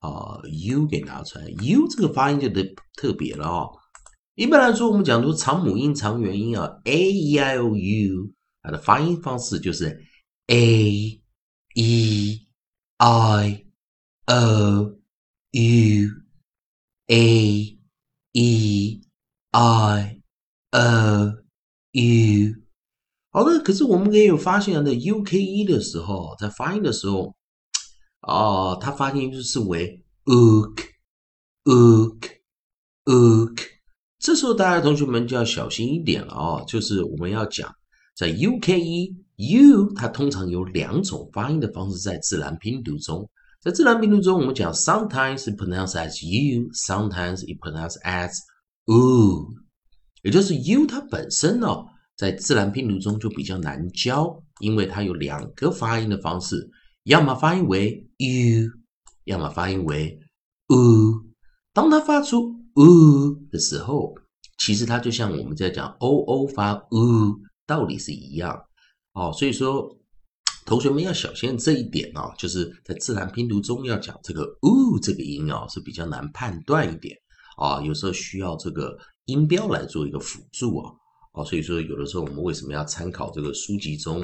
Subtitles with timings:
[0.00, 3.70] 啊 U 给拿出来，U 这个发音就得特别了哦。
[4.34, 10.04] 一般来说，我们讲说长母音、长元音啊，A E I O U，它的发音方式就是
[10.48, 11.22] A
[11.74, 12.40] E
[12.96, 13.63] I。
[14.26, 14.96] O
[15.52, 16.08] u
[17.08, 17.78] a e
[18.32, 19.00] i
[19.52, 19.98] o
[21.92, 22.64] u，
[23.30, 27.34] 好的，可是我们也有发现，在 u k e 的时候，在发音的时候，
[28.20, 30.74] 啊，它发音就是为 ook
[31.64, 32.20] ook
[33.04, 33.58] ook，
[34.18, 37.70] 这时候大家同学们就要小心一点了啊，就是我们要讲，
[38.16, 43.28] 在 u k e u，它通常有两种发音的方式，在自然拼读中。
[43.64, 48.30] 在自然拼读中，我们讲 sometimes it pronounce as you，sometimes it pronounce as
[48.84, 49.54] oo，
[50.22, 51.68] 也就是 u 它本身呢，
[52.14, 56.68] 在自然拼读中就比较难教，因为它有两个发音的方式，
[57.04, 58.68] 要么发音为 u，
[59.24, 60.20] 要么发音为
[60.68, 61.24] oo。
[61.72, 64.14] 当它发出 oo 的时候，
[64.58, 67.34] 其实它就像我们在讲 oo 发 oo
[67.66, 68.62] 道理是一样
[69.14, 69.96] 哦，所以说。
[70.64, 77.16] 同学们要小心这一点哦，就是在自然拼读中要讲这个 “u” 这个音哦是比较难判断一点
[77.58, 80.90] 啊，有时候需要这个音标来做一个辅助啊，
[81.34, 84.22] 哦，所以说有的时候我们为什么要参考这个书籍中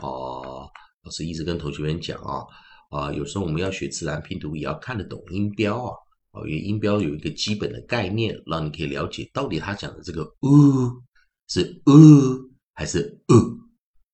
[0.00, 0.64] 啊？
[1.04, 2.42] 老师一直跟同学们讲啊，
[2.90, 5.92] 啊，有时候我们要学自然拼读也要看得懂音标啊，
[6.32, 11.02] 哦，因为音标有一个基本的概念，让你可以了解到底他讲的这个 “u”
[11.48, 13.61] 是 “u” 还是 “u”。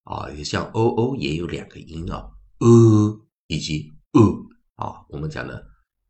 [0.08, 2.26] 啊，也像 o o 也有两个音啊
[2.60, 5.62] ，u 以及 u 啊，我们讲的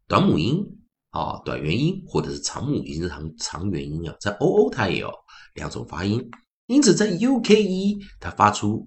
[0.06, 0.64] 短母音
[1.10, 5.10] 啊，短元音或者是长母音、长长元音啊，在 o o 它也有
[5.54, 6.31] 两种发音，
[6.66, 8.86] 因此在 u k e 它发出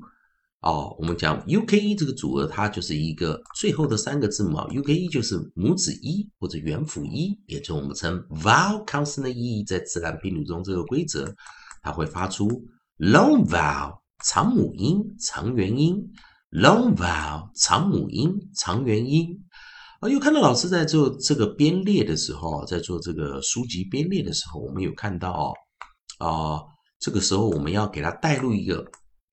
[0.62, 11.36] 哦，我们讲 u k e 这个组合，它就是一个最后的三个字母啊，u k e 就是母子一或者元辅一，也就我们称 vowel consonant e，在自然拼读中这个规则，
[11.82, 12.48] 它会发出
[12.98, 14.00] long vowel。
[14.24, 15.98] 长母音、长元音
[16.52, 19.28] ，long vowel，长母音、长元音。
[20.00, 25.54] 啊，又看到老师在做这个编列的时候，在做这个书籍编列的时候，我们有看到
[26.20, 26.60] 啊，
[27.00, 28.86] 这个时候我们要给它带入一个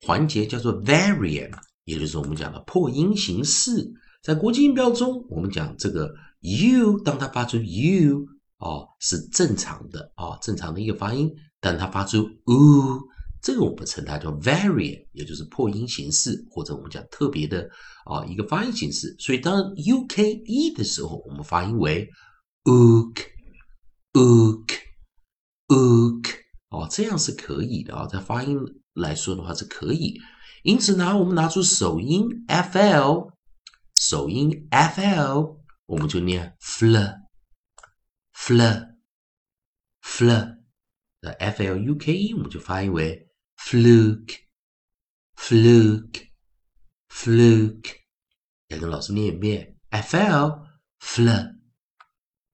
[0.06, 1.53] 环节，叫做 variant，
[1.84, 3.91] 也就是我们讲的破音形式。
[4.22, 8.27] 在国际音标中，我们讲这个 u，当它发出 u，
[8.59, 13.00] 哦，是正常的啊，正常的一个发音，但它发出 u。
[13.41, 17.71] 这个我们称它叫 variant，也就是破音形式，或者我们讲特别的
[18.04, 19.15] 啊一个发音形式。
[19.19, 22.09] 所以当 u k e 的时候，我们发音为
[22.65, 23.34] ook，ook，ook，
[26.71, 28.59] 哦，这样是可以的啊，在发音
[28.94, 30.21] 来说的话是可以。
[30.65, 33.32] 因此呢，我们拿出首音 f l，
[33.94, 37.06] 首音 f l，我们就念 fl，fl，fl，
[41.21, 43.28] 的 f l u k e，我们就发音为。
[43.59, 44.39] Fluke,
[45.37, 46.28] fluke,
[47.10, 47.97] fluke。
[48.69, 50.66] 要跟老师念一遍，f l
[51.01, 51.57] fl,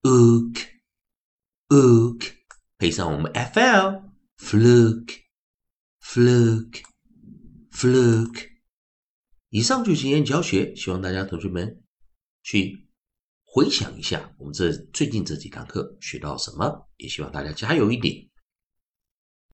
[0.04, 0.80] o k,
[1.70, 2.34] ook，
[2.78, 5.22] 配上我们 fl fluke.
[6.00, 6.84] Fluke.
[7.72, 8.50] Fluke。
[9.50, 11.84] 以上就是今天教学，希望大家同学们
[12.44, 12.88] 去
[13.44, 18.30] 回想一下我们这最近这几堂课学到什么，也希望大家加油一点。